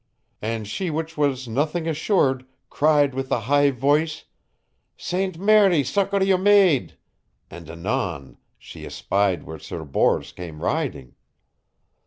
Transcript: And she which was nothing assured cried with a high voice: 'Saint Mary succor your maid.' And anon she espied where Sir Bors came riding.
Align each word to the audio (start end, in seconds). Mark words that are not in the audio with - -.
And 0.41 0.67
she 0.67 0.89
which 0.89 1.15
was 1.15 1.47
nothing 1.47 1.87
assured 1.87 2.47
cried 2.71 3.13
with 3.13 3.31
a 3.31 3.41
high 3.41 3.69
voice: 3.69 4.25
'Saint 4.97 5.37
Mary 5.37 5.83
succor 5.83 6.23
your 6.23 6.39
maid.' 6.39 6.97
And 7.51 7.69
anon 7.69 8.37
she 8.57 8.83
espied 8.83 9.43
where 9.43 9.59
Sir 9.59 9.83
Bors 9.85 10.31
came 10.31 10.63
riding. 10.63 11.13